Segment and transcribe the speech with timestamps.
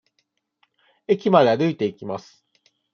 [1.05, 2.43] 駅まで歩いていきます。